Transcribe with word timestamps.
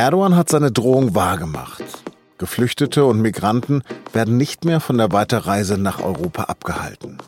Erdogan 0.00 0.34
hat 0.34 0.48
seine 0.48 0.72
Drohung 0.72 1.14
wahrgemacht. 1.14 1.84
Geflüchtete 2.38 3.04
und 3.04 3.20
Migranten 3.20 3.82
werden 4.14 4.38
nicht 4.38 4.64
mehr 4.64 4.80
von 4.80 4.96
der 4.96 5.12
Weiterreise 5.12 5.76
nach 5.76 6.00
Europa 6.00 6.44
abgehalten. 6.44 7.18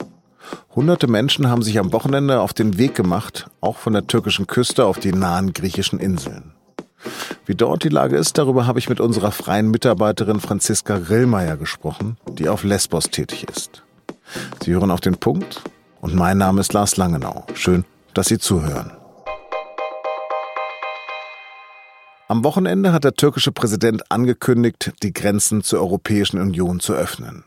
Hunderte 0.74 1.06
Menschen 1.06 1.50
haben 1.50 1.60
sich 1.60 1.78
am 1.78 1.92
Wochenende 1.92 2.40
auf 2.40 2.54
den 2.54 2.78
Weg 2.78 2.94
gemacht, 2.94 3.50
auch 3.60 3.76
von 3.76 3.92
der 3.92 4.06
türkischen 4.06 4.46
Küste 4.46 4.86
auf 4.86 4.98
die 4.98 5.12
nahen 5.12 5.52
griechischen 5.52 5.98
Inseln. 5.98 6.54
Wie 7.44 7.54
dort 7.54 7.84
die 7.84 7.90
Lage 7.90 8.16
ist, 8.16 8.38
darüber 8.38 8.66
habe 8.66 8.78
ich 8.78 8.88
mit 8.88 9.00
unserer 9.00 9.32
freien 9.32 9.70
Mitarbeiterin 9.70 10.40
Franziska 10.40 10.96
Grillmeier 10.96 11.58
gesprochen, 11.58 12.16
die 12.38 12.48
auf 12.48 12.64
Lesbos 12.64 13.10
tätig 13.10 13.46
ist. 13.50 13.82
Sie 14.64 14.72
hören 14.72 14.90
auf 14.90 15.02
den 15.02 15.18
Punkt 15.18 15.60
und 16.00 16.14
mein 16.14 16.38
Name 16.38 16.62
ist 16.62 16.72
Lars 16.72 16.96
Langenau. 16.96 17.44
Schön, 17.52 17.84
dass 18.14 18.28
Sie 18.28 18.38
zuhören. 18.38 19.01
Am 22.32 22.44
Wochenende 22.44 22.94
hat 22.94 23.04
der 23.04 23.12
türkische 23.12 23.52
Präsident 23.52 24.10
angekündigt, 24.10 24.94
die 25.02 25.12
Grenzen 25.12 25.62
zur 25.62 25.80
Europäischen 25.80 26.40
Union 26.40 26.80
zu 26.80 26.94
öffnen. 26.94 27.44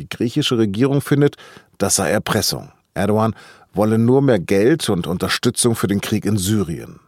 Die 0.00 0.08
griechische 0.08 0.58
Regierung 0.58 1.02
findet, 1.02 1.36
das 1.78 1.94
sei 1.94 2.10
Erpressung. 2.10 2.72
Erdogan 2.94 3.36
wolle 3.74 3.96
nur 3.96 4.22
mehr 4.22 4.40
Geld 4.40 4.88
und 4.88 5.06
Unterstützung 5.06 5.76
für 5.76 5.86
den 5.86 6.00
Krieg 6.00 6.24
in 6.24 6.36
Syrien. 6.36 6.98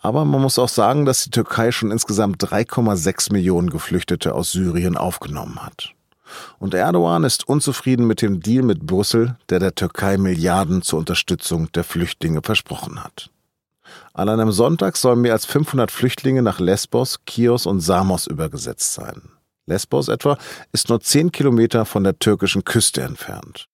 Aber 0.00 0.24
man 0.24 0.42
muss 0.42 0.58
auch 0.58 0.68
sagen, 0.68 1.04
dass 1.04 1.22
die 1.22 1.30
Türkei 1.30 1.70
schon 1.70 1.92
insgesamt 1.92 2.42
3,6 2.42 3.32
Millionen 3.32 3.70
Geflüchtete 3.70 4.34
aus 4.34 4.50
Syrien 4.50 4.96
aufgenommen 4.96 5.64
hat. 5.64 5.94
Und 6.58 6.74
Erdogan 6.74 7.22
ist 7.22 7.46
unzufrieden 7.46 8.08
mit 8.08 8.20
dem 8.20 8.40
Deal 8.40 8.64
mit 8.64 8.84
Brüssel, 8.84 9.36
der 9.48 9.60
der 9.60 9.76
Türkei 9.76 10.18
Milliarden 10.18 10.82
zur 10.82 10.98
Unterstützung 10.98 11.70
der 11.70 11.84
Flüchtlinge 11.84 12.40
versprochen 12.42 13.04
hat. 13.04 13.30
An 14.14 14.28
einem 14.28 14.52
Sonntag 14.52 14.96
sollen 14.96 15.20
mehr 15.20 15.32
als 15.32 15.46
500 15.46 15.90
Flüchtlinge 15.90 16.42
nach 16.42 16.60
Lesbos, 16.60 17.20
Chios 17.28 17.66
und 17.66 17.80
Samos 17.80 18.26
übergesetzt 18.26 18.94
sein. 18.94 19.22
Lesbos 19.66 20.08
etwa 20.08 20.36
ist 20.72 20.88
nur 20.88 21.00
10 21.00 21.32
Kilometer 21.32 21.84
von 21.84 22.04
der 22.04 22.18
türkischen 22.18 22.64
Küste 22.64 23.02
entfernt. 23.02 23.68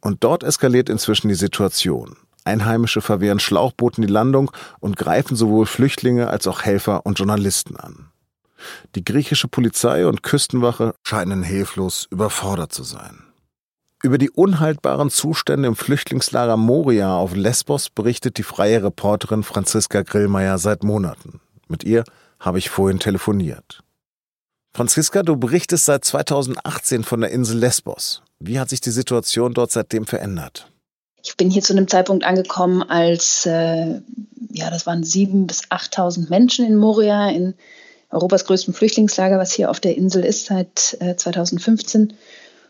Und 0.00 0.24
dort 0.24 0.42
eskaliert 0.42 0.88
inzwischen 0.88 1.28
die 1.28 1.34
Situation. 1.34 2.16
Einheimische 2.44 3.00
verwehren 3.00 3.40
Schlauchbooten 3.40 4.06
die 4.06 4.12
Landung 4.12 4.52
und 4.78 4.96
greifen 4.96 5.36
sowohl 5.36 5.66
Flüchtlinge 5.66 6.28
als 6.28 6.46
auch 6.46 6.62
Helfer 6.62 7.04
und 7.04 7.18
Journalisten 7.18 7.76
an. 7.76 8.10
Die 8.94 9.04
griechische 9.04 9.48
Polizei 9.48 10.06
und 10.06 10.22
Küstenwache 10.22 10.94
scheinen 11.02 11.42
hilflos 11.42 12.06
überfordert 12.10 12.72
zu 12.72 12.84
sein. 12.84 13.25
Über 14.02 14.18
die 14.18 14.30
unhaltbaren 14.30 15.10
Zustände 15.10 15.68
im 15.68 15.76
Flüchtlingslager 15.76 16.56
Moria 16.56 17.16
auf 17.16 17.34
Lesbos 17.34 17.88
berichtet 17.88 18.36
die 18.36 18.42
freie 18.42 18.82
Reporterin 18.82 19.42
Franziska 19.42 20.02
Grillmeier 20.02 20.58
seit 20.58 20.84
Monaten. 20.84 21.40
Mit 21.68 21.82
ihr 21.82 22.04
habe 22.38 22.58
ich 22.58 22.68
vorhin 22.68 23.00
telefoniert. 23.00 23.82
Franziska, 24.74 25.22
du 25.22 25.36
berichtest 25.36 25.86
seit 25.86 26.04
2018 26.04 27.04
von 27.04 27.22
der 27.22 27.30
Insel 27.30 27.58
Lesbos. 27.58 28.22
Wie 28.38 28.60
hat 28.60 28.68
sich 28.68 28.82
die 28.82 28.90
Situation 28.90 29.54
dort 29.54 29.72
seitdem 29.72 30.04
verändert? 30.04 30.70
Ich 31.24 31.36
bin 31.38 31.50
hier 31.50 31.62
zu 31.62 31.72
einem 31.72 31.88
Zeitpunkt 31.88 32.24
angekommen, 32.24 32.82
als 32.82 33.46
äh, 33.46 34.00
ja, 34.50 34.70
das 34.70 34.86
waren 34.86 35.04
sieben 35.04 35.46
bis 35.46 35.64
8.000 35.64 36.28
Menschen 36.28 36.66
in 36.66 36.76
Moria, 36.76 37.30
in 37.30 37.54
Europas 38.10 38.44
größtem 38.44 38.74
Flüchtlingslager, 38.74 39.38
was 39.38 39.52
hier 39.52 39.70
auf 39.70 39.80
der 39.80 39.96
Insel 39.96 40.24
ist 40.24 40.46
seit 40.46 40.96
äh, 41.00 41.16
2015. 41.16 42.12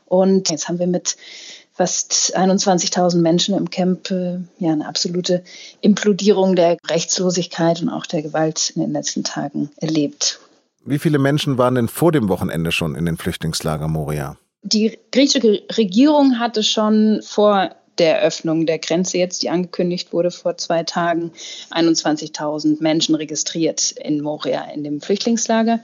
Und 0.07 0.51
jetzt 0.51 0.69
haben 0.69 0.79
wir 0.79 0.87
mit 0.87 1.17
fast 1.73 2.37
21.000 2.37 3.21
Menschen 3.21 3.55
im 3.55 3.69
Camp 3.69 4.11
äh, 4.11 4.39
ja 4.59 4.73
eine 4.73 4.89
absolute 4.89 5.45
Implodierung 5.83 6.57
der 6.57 6.79
Rechtslosigkeit 6.89 7.83
und 7.83 7.91
auch 7.91 8.07
der 8.07 8.23
Gewalt 8.23 8.71
in 8.75 8.83
den 8.83 8.93
letzten 8.93 9.25
Tagen 9.25 9.71
erlebt. 9.77 10.41
Wie 10.85 10.99
viele 10.99 11.19
Menschen 11.19 11.59
waren 11.59 11.75
denn 11.75 11.89
vor 11.89 12.13
dem 12.13 12.29
Wochenende 12.29 12.73
schon 12.73 12.95
in 12.95 13.05
den 13.05 13.19
Flüchtlingslager 13.19 13.89
Moria? 13.89 14.37
Die 14.63 14.99
griechische 15.13 15.63
Regierung 15.77 16.39
hatte 16.39 16.63
schon 16.63 17.21
vor 17.23 17.71
der 17.99 18.21
Öffnung 18.23 18.67
der 18.67 18.79
Grenze 18.79 19.19
jetzt, 19.19 19.43
die 19.43 19.51
angekündigt 19.51 20.13
wurde 20.13 20.31
vor 20.31 20.57
zwei 20.57 20.83
Tagen, 20.83 21.33
21.000 21.71 22.83
Menschen 22.83 23.15
registriert 23.15 23.93
in 23.93 24.21
Moria, 24.21 24.65
in 24.71 24.85
dem 24.85 25.01
Flüchtlingslager. 25.01 25.81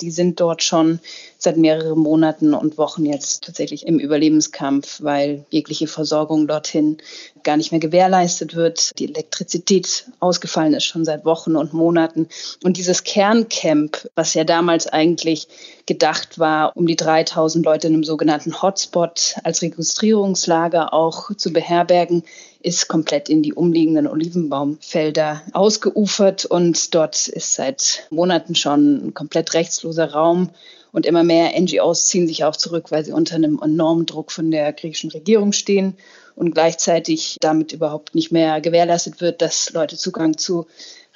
Die 0.00 0.10
sind 0.10 0.40
dort 0.40 0.62
schon 0.62 1.00
seit 1.38 1.56
mehreren 1.56 1.98
Monaten 1.98 2.54
und 2.54 2.78
Wochen 2.78 3.04
jetzt 3.04 3.44
tatsächlich 3.44 3.86
im 3.86 3.98
Überlebenskampf, 3.98 5.02
weil 5.02 5.44
jegliche 5.50 5.86
Versorgung 5.86 6.46
dorthin 6.46 6.98
gar 7.44 7.56
nicht 7.56 7.70
mehr 7.70 7.80
gewährleistet 7.80 8.54
wird. 8.54 8.98
Die 8.98 9.06
Elektrizität 9.06 10.06
ausgefallen 10.20 10.74
ist 10.74 10.84
schon 10.84 11.04
seit 11.04 11.24
Wochen 11.24 11.56
und 11.56 11.72
Monaten. 11.72 12.28
Und 12.64 12.76
dieses 12.76 13.04
Kerncamp, 13.04 14.08
was 14.14 14.34
ja 14.34 14.44
damals 14.44 14.88
eigentlich 14.88 15.48
gedacht 15.86 16.38
war, 16.38 16.76
um 16.76 16.86
die 16.86 16.96
3000 16.96 17.64
Leute 17.64 17.86
in 17.86 17.94
einem 17.94 18.04
sogenannten 18.04 18.60
Hotspot 18.60 19.36
als 19.44 19.62
Registrierungslager 19.62 20.92
auch 20.92 21.34
zu 21.36 21.47
beherbergen, 21.52 22.22
ist 22.60 22.88
komplett 22.88 23.28
in 23.28 23.42
die 23.42 23.52
umliegenden 23.52 24.06
Olivenbaumfelder 24.06 25.42
ausgeufert 25.52 26.44
und 26.44 26.94
dort 26.94 27.28
ist 27.28 27.54
seit 27.54 28.06
Monaten 28.10 28.54
schon 28.54 29.08
ein 29.08 29.14
komplett 29.14 29.54
rechtsloser 29.54 30.12
Raum. 30.12 30.50
Und 30.90 31.04
immer 31.04 31.22
mehr 31.22 31.58
NGOs 31.60 32.08
ziehen 32.08 32.26
sich 32.26 32.44
auch 32.44 32.56
zurück, 32.56 32.90
weil 32.90 33.04
sie 33.04 33.12
unter 33.12 33.34
einem 33.34 33.60
enormen 33.62 34.06
Druck 34.06 34.32
von 34.32 34.50
der 34.50 34.72
griechischen 34.72 35.10
Regierung 35.10 35.52
stehen 35.52 35.96
und 36.34 36.52
gleichzeitig 36.52 37.36
damit 37.40 37.72
überhaupt 37.72 38.14
nicht 38.14 38.32
mehr 38.32 38.60
gewährleistet 38.60 39.20
wird, 39.20 39.42
dass 39.42 39.70
Leute 39.72 39.96
Zugang 39.96 40.38
zu 40.38 40.66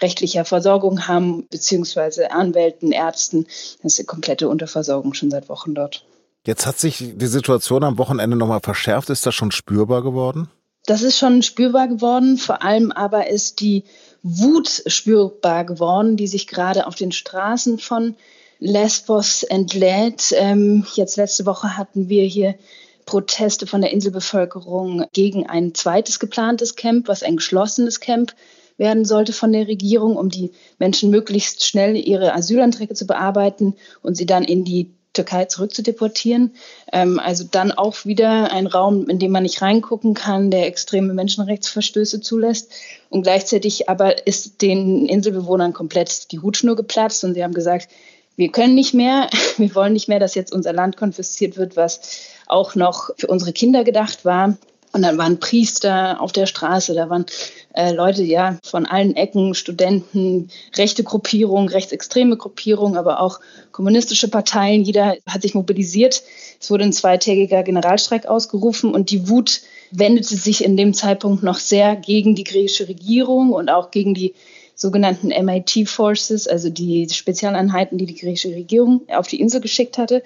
rechtlicher 0.01 0.45
Versorgung 0.45 1.07
haben, 1.09 1.47
beziehungsweise 1.49 2.33
Anwälten, 2.33 2.93
Ärzten. 2.93 3.47
Das 3.83 3.95
ist 3.95 4.01
eine 4.01 4.07
komplette 4.07 4.49
Unterversorgung 4.49 5.15
schon 5.15 5.31
seit 5.31 5.49
Wochen 5.49 5.75
dort. 5.75 6.05
Jetzt 6.45 6.67
hat 6.67 6.79
sich 6.79 7.13
die 7.15 7.27
Situation 7.27 7.85
am 7.85 7.99
Wochenende 7.99 8.37
nochmal 8.37 8.61
verschärft. 8.61 9.11
Ist 9.11 9.27
das 9.27 9.35
schon 9.35 9.53
spürbar 9.53 10.03
geworden? 10.03 10.49
Das 10.87 11.03
ist 11.03 11.17
schon 11.17 11.43
spürbar 11.43 11.87
geworden. 11.87 12.37
Vor 12.37 12.63
allem 12.63 12.91
aber 12.91 13.29
ist 13.29 13.61
die 13.61 13.85
Wut 14.23 14.83
spürbar 14.87 15.65
geworden, 15.65 16.17
die 16.17 16.27
sich 16.27 16.49
gerade 16.49 16.87
auf 16.87 16.97
den 16.97 17.13
Straßen 17.13 17.79
von 17.79 18.17
Lesbos 18.59 19.45
entlädt. 19.45 20.33
Ähm, 20.37 20.85
jetzt 20.95 21.17
letzte 21.17 21.47
Woche 21.47 21.77
hatten 21.77 22.09
wir 22.09 22.25
hier 22.25 22.57
Proteste 23.07 23.67
von 23.67 23.81
der 23.81 23.93
Inselbevölkerung 23.93 25.05
gegen 25.13 25.49
ein 25.49 25.75
zweites 25.75 26.19
geplantes 26.19 26.77
Camp, 26.77 27.09
was 27.09 27.23
ein 27.23 27.37
geschlossenes 27.37 28.01
Camp 28.01 28.35
werden 28.77 29.05
sollte 29.05 29.33
von 29.33 29.53
der 29.53 29.69
Regierung, 29.69 30.17
um 30.17 30.29
die 30.29 30.53
Menschen 30.79 31.11
möglichst 31.11 31.65
schnell 31.65 31.97
ihre 31.97 32.35
Asylanträge 32.35 32.95
zu 32.95 33.07
bearbeiten 33.07 33.75
und 34.03 34.17
sie 34.17 34.27
dann 34.27 34.45
in 34.45 34.65
die 34.65 34.93
Türkei 35.13 35.45
zurückzudeportieren. 35.45 36.55
Ähm, 36.93 37.19
also 37.19 37.45
dann 37.51 37.73
auch 37.73 38.05
wieder 38.05 38.53
ein 38.53 38.67
Raum, 38.67 39.09
in 39.09 39.19
dem 39.19 39.33
man 39.33 39.43
nicht 39.43 39.63
reingucken 39.63 40.15
kann, 40.15 40.51
der 40.51 40.67
extreme 40.67 41.13
Menschenrechtsverstöße 41.15 42.21
zulässt. 42.21 42.73
Und 43.11 43.23
gleichzeitig 43.23 43.89
aber 43.89 44.27
ist 44.27 44.63
den 44.63 45.07
Inselbewohnern 45.07 45.73
komplett 45.73 46.33
die 46.33 46.39
Hutschnur 46.39 46.77
geplatzt 46.77 47.25
und 47.25 47.35
sie 47.35 47.45
haben 47.45 47.55
gesagt, 47.55 47.89
wir 48.37 48.51
können 48.51 48.75
nicht 48.75 48.95
mehr, 48.95 49.29
wir 49.59 49.75
wollen 49.75 49.93
nicht 49.93 50.09
mehr, 50.09 50.21
dass 50.21 50.35
jetzt 50.35 50.53
unser 50.53 50.73
Land 50.73 50.97
konfisziert 50.97 51.57
wird, 51.57 51.77
was 51.77 52.01
auch 52.47 52.75
noch 52.75 53.11
für 53.17 53.27
unsere 53.27 53.53
Kinder 53.53 53.85
gedacht 53.85 54.25
war. 54.25 54.57
Und 54.93 55.03
dann 55.03 55.17
waren 55.17 55.41
Priester 55.41 56.21
auf 56.21 56.33
der 56.33 56.47
Straße, 56.47 56.95
da 56.95 57.09
waren 57.09 57.25
äh, 57.75 57.93
Leute 57.93 58.23
ja 58.23 58.59
von 58.63 58.85
allen 58.85 59.17
Ecken, 59.17 59.55
Studenten, 59.55 60.51
rechte 60.77 61.03
Gruppierungen, 61.03 61.69
rechtsextreme 61.69 62.37
Gruppierungen, 62.37 62.99
aber 62.99 63.21
auch 63.21 63.41
kommunistische 63.73 64.29
Parteien. 64.29 64.85
Jeder 64.85 65.17
hat 65.27 65.43
sich 65.43 65.55
mobilisiert. 65.55 66.23
Es 66.61 66.71
wurde 66.71 66.85
ein 66.85 66.93
zweitägiger 66.93 67.63
Generalstreik 67.63 68.27
ausgerufen 68.27 68.95
und 68.95 69.11
die 69.11 69.29
Wut 69.29 69.63
wendete 69.91 70.37
sich 70.37 70.63
in 70.63 70.77
dem 70.77 70.93
Zeitpunkt 70.93 71.43
noch 71.43 71.59
sehr 71.59 71.97
gegen 71.97 72.35
die 72.35 72.45
griechische 72.45 72.89
Regierung 72.89 73.53
und 73.53 73.71
auch 73.71 73.91
gegen 73.91 74.13
die 74.13 74.35
sogenannten 74.75 75.29
MIT 75.29 75.89
Forces, 75.89 76.49
also 76.49 76.69
die 76.69 77.09
Spezialeinheiten, 77.09 77.99
die 77.99 78.07
die 78.07 78.17
griechische 78.17 78.49
Regierung 78.49 79.03
auf 79.09 79.27
die 79.27 79.41
Insel 79.41 79.61
geschickt 79.61 79.97
hatte. 79.97 80.23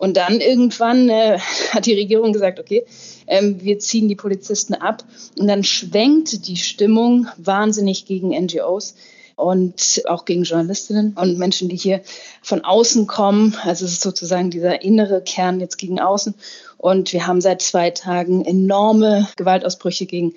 Und 0.00 0.16
dann 0.16 0.40
irgendwann 0.40 1.10
äh, 1.10 1.38
hat 1.72 1.84
die 1.84 1.94
Regierung 1.94 2.32
gesagt, 2.32 2.58
okay, 2.58 2.86
ähm, 3.26 3.60
wir 3.60 3.78
ziehen 3.78 4.08
die 4.08 4.16
Polizisten 4.16 4.74
ab. 4.74 5.04
Und 5.38 5.46
dann 5.46 5.62
schwenkt 5.62 6.48
die 6.48 6.56
Stimmung 6.56 7.28
wahnsinnig 7.36 8.06
gegen 8.06 8.30
NGOs 8.30 8.94
und 9.36 10.02
auch 10.06 10.24
gegen 10.24 10.44
Journalistinnen 10.44 11.14
und 11.18 11.36
Menschen, 11.38 11.68
die 11.68 11.76
hier 11.76 12.00
von 12.40 12.64
außen 12.64 13.06
kommen. 13.06 13.54
Also 13.62 13.84
es 13.84 13.92
ist 13.92 14.02
sozusagen 14.02 14.50
dieser 14.50 14.82
innere 14.82 15.20
Kern 15.20 15.60
jetzt 15.60 15.76
gegen 15.76 16.00
außen. 16.00 16.34
Und 16.78 17.12
wir 17.12 17.26
haben 17.26 17.42
seit 17.42 17.60
zwei 17.60 17.90
Tagen 17.90 18.42
enorme 18.46 19.28
Gewaltausbrüche 19.36 20.06
gegen 20.06 20.32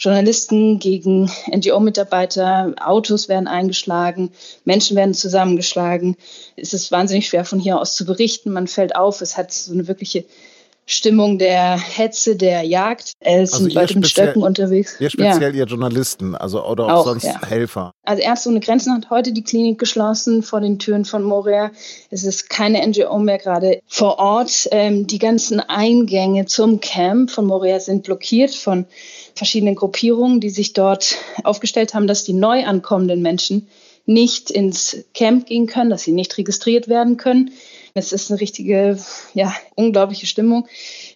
Journalisten, 0.00 0.78
gegen 0.78 1.30
NGO-Mitarbeiter, 1.50 2.74
Autos 2.80 3.28
werden 3.28 3.48
eingeschlagen, 3.48 4.30
Menschen 4.64 4.96
werden 4.96 5.12
zusammengeschlagen. 5.12 6.16
Es 6.56 6.72
ist 6.72 6.92
wahnsinnig 6.92 7.26
schwer 7.28 7.44
von 7.44 7.58
hier 7.58 7.80
aus 7.80 7.96
zu 7.96 8.06
berichten. 8.06 8.52
Man 8.52 8.68
fällt 8.68 8.94
auf, 8.94 9.20
es 9.20 9.36
hat 9.36 9.52
so 9.52 9.72
eine 9.72 9.88
wirkliche 9.88 10.24
Stimmung 10.90 11.38
der 11.38 11.76
Hetze, 11.76 12.34
der 12.34 12.62
Jagd. 12.62 13.12
Es 13.20 13.52
also 13.52 13.64
sind 13.64 13.74
Leute 13.74 13.98
mit 13.98 14.08
Stöcken 14.08 14.42
unterwegs. 14.42 14.96
Ihr 14.98 15.10
speziell 15.10 15.54
ja. 15.54 15.60
ihr 15.60 15.66
Journalisten, 15.66 16.34
also 16.34 16.64
oder 16.64 16.86
auch, 16.86 17.00
auch 17.00 17.04
sonst 17.04 17.24
ja. 17.24 17.46
Helfer. 17.46 17.92
Also 18.04 18.22
Ärzte 18.22 18.48
ohne 18.48 18.60
Grenzen 18.60 18.94
hat 18.94 19.10
heute 19.10 19.32
die 19.32 19.44
Klinik 19.44 19.78
geschlossen 19.78 20.42
vor 20.42 20.62
den 20.62 20.78
Türen 20.78 21.04
von 21.04 21.22
Moria. 21.22 21.72
Es 22.10 22.24
ist 22.24 22.48
keine 22.48 22.86
NGO 22.86 23.18
mehr 23.18 23.36
gerade 23.36 23.80
vor 23.86 24.18
Ort. 24.18 24.66
Ähm, 24.70 25.06
die 25.06 25.18
ganzen 25.18 25.60
Eingänge 25.60 26.46
zum 26.46 26.80
Camp 26.80 27.30
von 27.30 27.44
Moria 27.44 27.80
sind 27.80 28.04
blockiert 28.04 28.54
von 28.54 28.86
verschiedenen 29.38 29.74
Gruppierungen, 29.74 30.40
die 30.40 30.50
sich 30.50 30.74
dort 30.74 31.16
aufgestellt 31.44 31.94
haben, 31.94 32.06
dass 32.06 32.24
die 32.24 32.34
neu 32.34 32.64
ankommenden 32.64 33.22
Menschen 33.22 33.68
nicht 34.04 34.50
ins 34.50 35.04
Camp 35.14 35.46
gehen 35.46 35.66
können, 35.66 35.90
dass 35.90 36.02
sie 36.02 36.12
nicht 36.12 36.36
registriert 36.38 36.88
werden 36.88 37.16
können. 37.16 37.52
Es 37.94 38.12
ist 38.12 38.30
eine 38.30 38.40
richtige, 38.40 38.98
ja, 39.34 39.54
unglaubliche 39.74 40.26
Stimmung, 40.26 40.66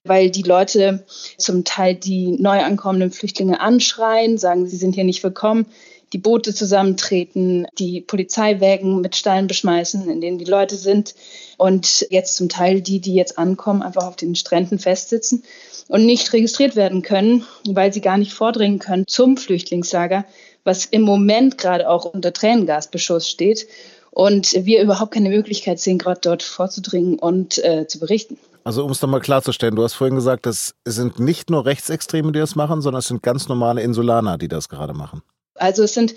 weil 0.04 0.30
die 0.30 0.42
Leute 0.42 1.04
zum 1.38 1.64
Teil 1.64 1.94
die 1.94 2.32
neu 2.32 2.60
ankommenden 2.60 3.10
Flüchtlinge 3.10 3.60
anschreien, 3.60 4.38
sagen, 4.38 4.66
sie 4.66 4.76
sind 4.76 4.94
hier 4.94 5.04
nicht 5.04 5.22
willkommen, 5.22 5.66
die 6.12 6.18
Boote 6.18 6.52
zusammentreten, 6.54 7.66
die 7.78 8.02
Polizeiwägen 8.02 9.00
mit 9.00 9.16
Steinen 9.16 9.46
beschmeißen, 9.46 10.10
in 10.10 10.20
denen 10.20 10.38
die 10.38 10.44
Leute 10.44 10.76
sind 10.76 11.14
und 11.56 12.06
jetzt 12.10 12.36
zum 12.36 12.50
Teil 12.50 12.82
die, 12.82 13.00
die 13.00 13.14
jetzt 13.14 13.38
ankommen, 13.38 13.82
einfach 13.82 14.06
auf 14.06 14.16
den 14.16 14.34
Stränden 14.34 14.78
festsitzen 14.78 15.44
und 15.88 16.06
nicht 16.06 16.32
registriert 16.32 16.76
werden 16.76 17.02
können, 17.02 17.44
weil 17.68 17.92
sie 17.92 18.00
gar 18.00 18.18
nicht 18.18 18.32
vordringen 18.32 18.78
können 18.78 19.06
zum 19.06 19.36
Flüchtlingslager, 19.36 20.24
was 20.64 20.84
im 20.84 21.02
Moment 21.02 21.58
gerade 21.58 21.88
auch 21.88 22.04
unter 22.04 22.32
Tränengasbeschuss 22.32 23.28
steht 23.28 23.66
und 24.10 24.52
wir 24.52 24.82
überhaupt 24.82 25.14
keine 25.14 25.30
Möglichkeit 25.30 25.80
sehen, 25.80 25.98
gerade 25.98 26.20
dort 26.22 26.42
vorzudringen 26.42 27.18
und 27.18 27.58
äh, 27.64 27.86
zu 27.86 27.98
berichten. 27.98 28.38
Also 28.64 28.84
um 28.84 28.92
es 28.92 29.02
nochmal 29.02 29.20
klarzustellen, 29.20 29.74
du 29.74 29.82
hast 29.82 29.94
vorhin 29.94 30.14
gesagt, 30.14 30.46
das 30.46 30.74
sind 30.84 31.18
nicht 31.18 31.50
nur 31.50 31.66
Rechtsextreme, 31.66 32.30
die 32.30 32.38
das 32.38 32.54
machen, 32.54 32.80
sondern 32.80 33.00
es 33.00 33.08
sind 33.08 33.22
ganz 33.22 33.48
normale 33.48 33.82
Insulaner, 33.82 34.38
die 34.38 34.48
das 34.48 34.68
gerade 34.68 34.92
machen. 34.92 35.22
Also 35.62 35.84
es 35.84 35.94
sind 35.94 36.14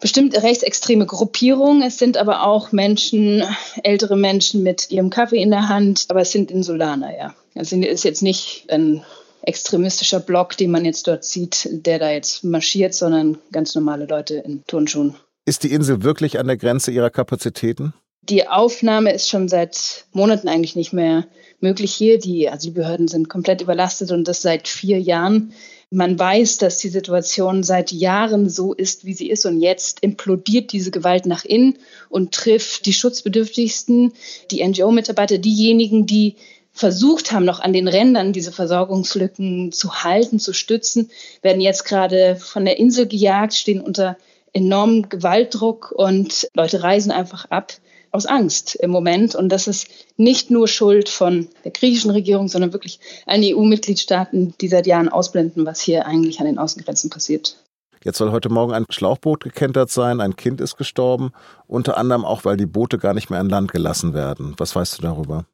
bestimmt 0.00 0.34
rechtsextreme 0.34 1.06
Gruppierungen, 1.06 1.82
es 1.82 1.98
sind 1.98 2.16
aber 2.16 2.44
auch 2.44 2.72
Menschen, 2.72 3.44
ältere 3.84 4.16
Menschen 4.16 4.62
mit 4.62 4.90
ihrem 4.90 5.10
Kaffee 5.10 5.40
in 5.40 5.50
der 5.50 5.68
Hand, 5.68 6.06
aber 6.08 6.22
es 6.22 6.32
sind 6.32 6.50
Insulaner, 6.50 7.16
ja. 7.16 7.34
Also 7.54 7.76
es 7.76 7.86
ist 7.86 8.04
jetzt 8.04 8.22
nicht 8.22 8.64
ein 8.68 9.04
extremistischer 9.42 10.20
Block, 10.20 10.56
den 10.56 10.70
man 10.70 10.84
jetzt 10.84 11.06
dort 11.06 11.24
sieht, 11.24 11.68
der 11.70 11.98
da 11.98 12.10
jetzt 12.10 12.42
marschiert, 12.42 12.94
sondern 12.94 13.38
ganz 13.52 13.74
normale 13.74 14.06
Leute 14.06 14.34
in 14.36 14.64
Turnschuhen. 14.66 15.14
Ist 15.44 15.62
die 15.62 15.72
Insel 15.72 16.02
wirklich 16.02 16.38
an 16.38 16.46
der 16.46 16.56
Grenze 16.56 16.90
ihrer 16.90 17.10
Kapazitäten? 17.10 17.94
Die 18.22 18.46
Aufnahme 18.46 19.12
ist 19.12 19.28
schon 19.28 19.48
seit 19.48 20.04
Monaten 20.12 20.48
eigentlich 20.48 20.76
nicht 20.76 20.92
mehr 20.92 21.26
möglich 21.60 21.92
hier. 21.94 22.18
Die 22.18 22.50
Asylbehörden 22.50 23.08
sind 23.08 23.28
komplett 23.28 23.62
überlastet 23.62 24.10
und 24.10 24.28
das 24.28 24.42
seit 24.42 24.68
vier 24.68 25.00
Jahren. 25.00 25.52
Man 25.92 26.16
weiß, 26.16 26.58
dass 26.58 26.78
die 26.78 26.88
Situation 26.88 27.64
seit 27.64 27.90
Jahren 27.90 28.48
so 28.48 28.72
ist, 28.72 29.04
wie 29.04 29.12
sie 29.12 29.28
ist. 29.28 29.44
Und 29.44 29.60
jetzt 29.60 30.00
implodiert 30.02 30.72
diese 30.72 30.92
Gewalt 30.92 31.26
nach 31.26 31.44
innen 31.44 31.78
und 32.08 32.32
trifft 32.32 32.86
die 32.86 32.92
Schutzbedürftigsten, 32.92 34.12
die 34.52 34.64
NGO-Mitarbeiter, 34.66 35.38
diejenigen, 35.38 36.06
die 36.06 36.36
versucht 36.72 37.32
haben, 37.32 37.44
noch 37.44 37.58
an 37.58 37.72
den 37.72 37.88
Rändern 37.88 38.32
diese 38.32 38.52
Versorgungslücken 38.52 39.72
zu 39.72 40.04
halten, 40.04 40.38
zu 40.38 40.52
stützen, 40.52 41.10
werden 41.42 41.60
jetzt 41.60 41.84
gerade 41.84 42.36
von 42.36 42.64
der 42.64 42.78
Insel 42.78 43.08
gejagt, 43.08 43.54
stehen 43.54 43.80
unter 43.80 44.16
enormem 44.52 45.08
Gewaltdruck 45.08 45.92
und 45.92 46.48
Leute 46.54 46.84
reisen 46.84 47.10
einfach 47.10 47.46
ab 47.46 47.72
aus 48.10 48.26
Angst 48.26 48.74
im 48.76 48.90
Moment. 48.90 49.34
Und 49.34 49.48
das 49.50 49.66
ist 49.66 49.88
nicht 50.16 50.50
nur 50.50 50.68
Schuld 50.68 51.08
von 51.08 51.48
der 51.64 51.70
griechischen 51.70 52.10
Regierung, 52.10 52.48
sondern 52.48 52.72
wirklich 52.72 53.00
allen 53.26 53.42
EU-Mitgliedstaaten, 53.44 54.54
die 54.60 54.68
seit 54.68 54.86
Jahren 54.86 55.08
ausblenden, 55.08 55.66
was 55.66 55.80
hier 55.80 56.06
eigentlich 56.06 56.40
an 56.40 56.46
den 56.46 56.58
Außengrenzen 56.58 57.10
passiert. 57.10 57.56
Jetzt 58.02 58.16
soll 58.16 58.32
heute 58.32 58.48
Morgen 58.48 58.72
ein 58.72 58.86
Schlauchboot 58.88 59.44
gekentert 59.44 59.90
sein, 59.90 60.22
ein 60.22 60.34
Kind 60.34 60.62
ist 60.62 60.78
gestorben, 60.78 61.32
unter 61.66 61.98
anderem 61.98 62.24
auch, 62.24 62.46
weil 62.46 62.56
die 62.56 62.66
Boote 62.66 62.96
gar 62.96 63.12
nicht 63.12 63.28
mehr 63.28 63.40
an 63.40 63.50
Land 63.50 63.72
gelassen 63.72 64.14
werden. 64.14 64.54
Was 64.56 64.74
weißt 64.74 64.98
du 64.98 65.02
darüber? 65.02 65.44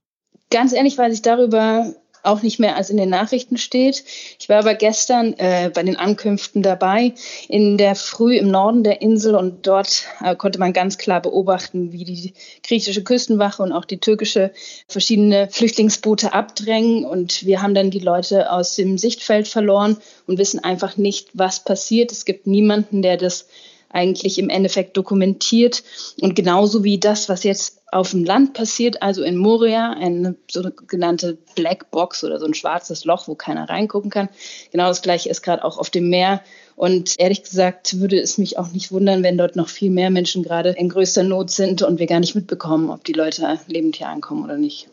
Ganz 0.51 0.73
ehrlich 0.73 0.97
weiß 0.97 1.13
ich 1.13 1.23
darüber 1.23 1.93
auch 2.27 2.43
nicht 2.43 2.59
mehr 2.59 2.77
als 2.77 2.91
in 2.91 2.97
den 2.97 3.09
Nachrichten 3.09 3.57
steht. 3.57 4.05
Ich 4.39 4.49
war 4.49 4.59
aber 4.59 4.75
gestern 4.75 5.35
äh, 5.35 5.71
bei 5.73 5.83
den 5.83 5.97
Ankünften 5.97 6.63
dabei 6.63 7.15
in 7.49 7.79
der 7.79 7.95
Früh 7.95 8.37
im 8.37 8.51
Norden 8.51 8.85
der 8.85 9.01
Insel 9.03 9.35
und 9.35 9.67
dort 9.67 10.05
äh, 10.25 10.35
konnte 10.35 10.59
man 10.59 10.73
ganz 10.73 10.99
klar 10.99 11.21
beobachten, 11.23 11.93
wie 11.93 12.05
die 12.05 12.35
griechische 12.63 13.03
Küstenwache 13.03 13.63
und 13.63 13.73
auch 13.73 13.85
die 13.85 13.99
türkische 13.99 14.53
verschiedene 14.89 15.49
Flüchtlingsboote 15.51 16.33
abdrängen 16.33 17.05
und 17.05 17.47
wir 17.47 17.63
haben 17.63 17.75
dann 17.75 17.91
die 17.91 18.01
Leute 18.01 18.51
aus 18.51 18.77
dem 18.77 18.99
Sichtfeld 18.99 19.49
verloren 19.49 19.97
und 20.27 20.39
wissen 20.39 20.63
einfach 20.63 20.97
nicht, 20.97 21.29
was 21.35 21.65
passiert. 21.65 22.13
Es 22.13 22.25
gibt 22.25 22.47
niemanden, 22.47 23.03
der 23.03 23.17
das 23.17 23.47
eigentlich 23.91 24.39
im 24.39 24.49
Endeffekt 24.49 24.97
dokumentiert. 24.97 25.83
Und 26.21 26.35
genauso 26.35 26.85
wie 26.85 26.99
das, 26.99 27.29
was 27.29 27.45
jetzt 27.45 27.83
auf 27.93 28.11
dem 28.11 28.25
Land 28.25 28.53
passiert, 28.55 29.03
also 29.03 29.23
in 29.23 29.37
Moria, 29.37 29.93
eine 29.93 30.37
sogenannte 30.51 31.39
Black 31.55 31.91
Box 31.91 32.25
oder 32.25 32.39
so 32.39 32.47
ein 32.47 32.55
schwarzes 32.55 33.05
Loch, 33.05 33.29
wo 33.29 33.35
keiner 33.35 33.69
reingucken 33.69 34.11
kann. 34.11 34.29
Genau 34.73 34.89
das 34.89 35.03
gleiche 35.03 35.29
ist 35.29 35.43
gerade 35.43 35.65
auch 35.65 35.79
auf 35.79 35.91
dem 35.91 36.09
Meer. 36.09 36.43
Und 36.75 37.15
ehrlich 37.19 37.43
gesagt 37.43 37.99
würde 37.99 38.21
es 38.21 38.37
mich 38.39 38.59
auch 38.59 38.69
nicht 38.73 38.93
wundern, 38.93 39.23
wenn 39.23 39.39
dort 39.39 39.57
noch 39.57 39.69
viel 39.69 39.91
mehr 39.91 40.11
Menschen 40.11 40.43
gerade 40.43 40.71
in 40.71 40.89
größter 40.89 41.23
Not 41.23 41.51
sind 41.51 41.83
und 41.83 41.99
wir 41.99 42.07
gar 42.07 42.21
nicht 42.21 42.35
mitbekommen, 42.35 42.91
ob 42.91 43.05
die 43.05 43.15
Leute 43.15 43.59
lebend 43.67 43.97
hier 43.97 44.09
ankommen 44.09 44.45
oder 44.45 44.59
nicht. 44.59 44.89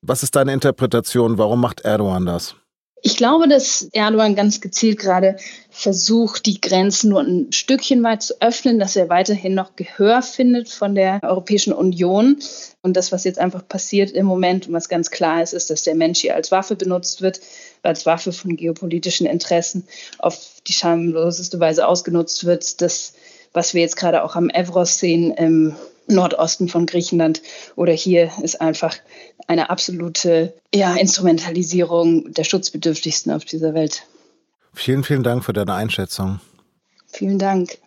Was 0.00 0.22
ist 0.22 0.36
deine 0.36 0.54
Interpretation? 0.54 1.38
Warum 1.38 1.60
macht 1.60 1.80
Erdogan 1.80 2.24
das? 2.24 2.54
Ich 3.02 3.16
glaube, 3.16 3.48
dass 3.48 3.88
Erdogan 3.92 4.34
ganz 4.34 4.60
gezielt 4.60 4.98
gerade 4.98 5.36
versucht, 5.70 6.46
die 6.46 6.60
Grenzen 6.60 7.10
nur 7.10 7.20
ein 7.20 7.52
Stückchen 7.52 8.02
weit 8.02 8.22
zu 8.22 8.40
öffnen, 8.40 8.78
dass 8.78 8.96
er 8.96 9.08
weiterhin 9.08 9.54
noch 9.54 9.76
Gehör 9.76 10.22
findet 10.22 10.68
von 10.68 10.94
der 10.94 11.20
Europäischen 11.22 11.72
Union. 11.72 12.38
Und 12.82 12.96
das, 12.96 13.12
was 13.12 13.24
jetzt 13.24 13.38
einfach 13.38 13.66
passiert 13.66 14.10
im 14.10 14.26
Moment 14.26 14.66
und 14.66 14.74
was 14.74 14.88
ganz 14.88 15.10
klar 15.10 15.42
ist, 15.42 15.52
ist, 15.52 15.70
dass 15.70 15.82
der 15.82 15.94
Mensch 15.94 16.20
hier 16.20 16.34
als 16.34 16.50
Waffe 16.50 16.74
benutzt 16.74 17.22
wird, 17.22 17.40
als 17.82 18.06
Waffe 18.06 18.32
von 18.32 18.56
geopolitischen 18.56 19.26
Interessen 19.26 19.86
auf 20.18 20.60
die 20.66 20.72
schamloseste 20.72 21.60
Weise 21.60 21.86
ausgenutzt 21.86 22.44
wird. 22.44 22.80
Das, 22.80 23.12
was 23.52 23.74
wir 23.74 23.82
jetzt 23.82 23.96
gerade 23.96 24.24
auch 24.24 24.34
am 24.34 24.50
Evros 24.50 24.98
sehen, 24.98 25.76
Nordosten 26.08 26.68
von 26.68 26.86
Griechenland 26.86 27.42
oder 27.76 27.92
hier 27.92 28.30
ist 28.42 28.60
einfach 28.60 28.96
eine 29.46 29.70
absolute 29.70 30.54
ja, 30.74 30.94
Instrumentalisierung 30.94 32.32
der 32.32 32.44
Schutzbedürftigsten 32.44 33.32
auf 33.32 33.44
dieser 33.44 33.74
Welt. 33.74 34.04
Vielen, 34.74 35.04
vielen 35.04 35.22
Dank 35.22 35.44
für 35.44 35.52
deine 35.52 35.74
Einschätzung. 35.74 36.40
Vielen 37.06 37.38
Dank. 37.38 37.78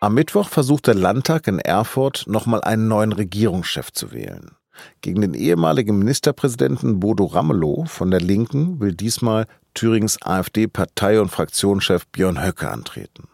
Am 0.00 0.14
Mittwoch 0.14 0.48
versucht 0.48 0.86
der 0.86 0.94
Landtag 0.94 1.48
in 1.48 1.58
Erfurt 1.58 2.24
nochmal 2.28 2.62
einen 2.62 2.86
neuen 2.86 3.12
Regierungschef 3.12 3.90
zu 3.90 4.12
wählen. 4.12 4.52
Gegen 5.00 5.22
den 5.22 5.34
ehemaligen 5.34 5.98
Ministerpräsidenten 5.98 7.00
Bodo 7.00 7.24
Ramelow 7.24 7.86
von 7.86 8.12
der 8.12 8.20
Linken 8.20 8.78
will 8.78 8.94
diesmal 8.94 9.46
Thürings 9.74 10.22
AfD-Partei- 10.22 11.20
und 11.20 11.30
Fraktionschef 11.30 12.06
Björn 12.06 12.44
Höcke 12.44 12.70
antreten. 12.70 13.28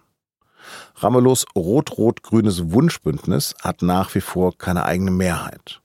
Ramelows 1.04 1.44
rot-rot-grünes 1.54 2.72
Wunschbündnis 2.72 3.54
hat 3.60 3.82
nach 3.82 4.14
wie 4.14 4.22
vor 4.22 4.56
keine 4.56 4.86
eigene 4.86 5.10
Mehrheit. 5.10 5.82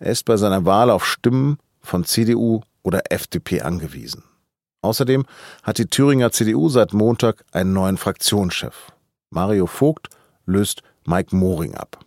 Er 0.00 0.10
ist 0.10 0.24
bei 0.24 0.38
seiner 0.38 0.64
Wahl 0.64 0.88
auf 0.88 1.06
Stimmen 1.06 1.58
von 1.82 2.04
CDU 2.04 2.62
oder 2.82 3.12
FDP 3.12 3.60
angewiesen. 3.60 4.24
Außerdem 4.80 5.26
hat 5.62 5.76
die 5.76 5.84
Thüringer 5.84 6.32
CDU 6.32 6.70
seit 6.70 6.94
Montag 6.94 7.44
einen 7.52 7.74
neuen 7.74 7.98
Fraktionschef. 7.98 8.90
Mario 9.28 9.66
Vogt 9.66 10.08
löst 10.46 10.82
Mike 11.04 11.36
Moring 11.36 11.74
ab. 11.74 11.98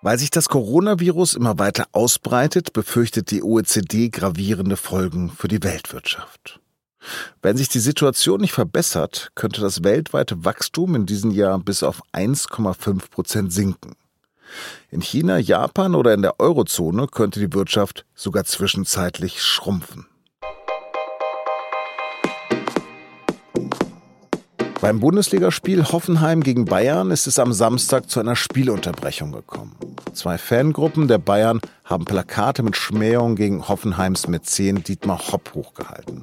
Weil 0.00 0.18
sich 0.18 0.30
das 0.30 0.48
Coronavirus 0.48 1.34
immer 1.34 1.58
weiter 1.58 1.88
ausbreitet, 1.92 2.72
befürchtet 2.72 3.30
die 3.32 3.42
OECD 3.42 4.08
gravierende 4.08 4.78
Folgen 4.78 5.28
für 5.28 5.48
die 5.48 5.62
Weltwirtschaft. 5.62 6.58
Wenn 7.42 7.56
sich 7.56 7.68
die 7.68 7.78
Situation 7.78 8.40
nicht 8.40 8.52
verbessert, 8.52 9.30
könnte 9.34 9.60
das 9.60 9.84
weltweite 9.84 10.44
Wachstum 10.44 10.94
in 10.94 11.06
diesem 11.06 11.30
Jahr 11.30 11.58
bis 11.58 11.82
auf 11.82 12.02
1,5 12.12 13.10
Prozent 13.10 13.52
sinken. 13.52 13.94
In 14.90 15.00
China, 15.00 15.38
Japan 15.38 15.94
oder 15.94 16.14
in 16.14 16.22
der 16.22 16.40
Eurozone 16.40 17.06
könnte 17.06 17.40
die 17.40 17.52
Wirtschaft 17.52 18.04
sogar 18.14 18.44
zwischenzeitlich 18.44 19.42
schrumpfen. 19.42 20.06
Beim 24.80 25.00
Bundesligaspiel 25.00 25.84
Hoffenheim 25.84 26.40
gegen 26.40 26.64
Bayern 26.64 27.10
ist 27.10 27.26
es 27.26 27.40
am 27.40 27.52
Samstag 27.52 28.08
zu 28.08 28.20
einer 28.20 28.36
Spielunterbrechung 28.36 29.32
gekommen. 29.32 29.76
Zwei 30.12 30.38
Fangruppen 30.38 31.08
der 31.08 31.18
Bayern 31.18 31.60
haben 31.84 32.04
Plakate 32.04 32.62
mit 32.62 32.76
Schmähung 32.76 33.34
gegen 33.34 33.68
Hoffenheims 33.68 34.28
Mäzen 34.28 34.84
Dietmar 34.84 35.32
Hopp 35.32 35.52
hochgehalten. 35.54 36.22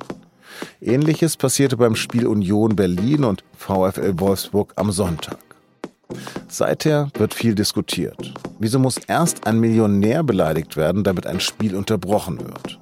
Ähnliches 0.82 1.38
passierte 1.38 1.78
beim 1.78 1.96
Spiel 1.96 2.28
Union 2.28 2.76
Berlin 2.76 3.24
und 3.24 3.44
VfL 3.58 4.20
Wolfsburg 4.20 4.74
am 4.76 4.92
Sonntag. 4.92 5.40
Seither 6.48 7.10
wird 7.18 7.34
viel 7.34 7.56
diskutiert. 7.56 8.34
Wieso 8.60 8.80
muss 8.80 8.98
erst 8.98 9.48
ein 9.48 9.60
Millionär 9.60 10.24
beleidigt 10.24 10.78
werden, 10.78 11.04
damit 11.04 11.28
ein 11.28 11.40
Spiel 11.40 11.76
unterbrochen 11.76 12.40
wird? 12.40 12.80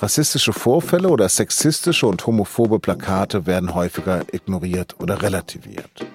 Rassistische 0.00 0.54
Vorfälle 0.54 1.08
oder 1.08 1.28
sexistische 1.28 2.06
und 2.06 2.26
homophobe 2.26 2.78
Plakate 2.78 3.46
werden 3.46 3.74
häufiger 3.74 4.22
ignoriert 4.32 4.96
oder 4.98 5.20
relativiert. 5.20 6.06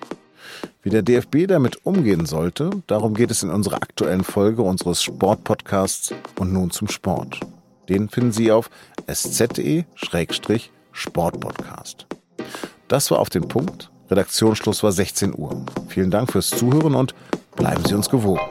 Wie 0.81 0.89
der 0.89 1.03
DFB 1.03 1.47
damit 1.47 1.85
umgehen 1.85 2.25
sollte, 2.25 2.69
darum 2.87 3.13
geht 3.13 3.31
es 3.31 3.43
in 3.43 3.49
unserer 3.49 3.77
aktuellen 3.77 4.23
Folge 4.23 4.63
unseres 4.63 5.03
Sportpodcasts 5.03 6.13
und 6.39 6.51
nun 6.51 6.71
zum 6.71 6.87
Sport. 6.87 7.39
Den 7.89 8.09
finden 8.09 8.31
Sie 8.31 8.51
auf 8.51 8.69
sz.e-sportpodcast. 9.07 12.05
Das 12.87 13.11
war 13.11 13.19
auf 13.19 13.29
den 13.29 13.47
Punkt. 13.47 13.91
Redaktionsschluss 14.09 14.81
war 14.83 14.91
16 14.91 15.37
Uhr. 15.37 15.63
Vielen 15.87 16.11
Dank 16.11 16.31
fürs 16.31 16.49
Zuhören 16.49 16.95
und 16.95 17.15
bleiben 17.55 17.83
Sie 17.85 17.95
uns 17.95 18.09
gewogen. 18.09 18.41